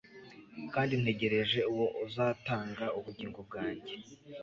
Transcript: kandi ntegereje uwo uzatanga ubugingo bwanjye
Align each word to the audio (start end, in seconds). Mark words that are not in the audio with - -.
kandi 0.73 0.93
ntegereje 1.01 1.59
uwo 1.71 1.87
uzatanga 2.05 2.85
ubugingo 2.99 3.39
bwanjye 3.47 3.93